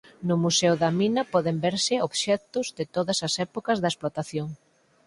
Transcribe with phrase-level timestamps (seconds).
[0.27, 4.49] No Museo da Mina poden verse obxectos de todas as épocas da explotación.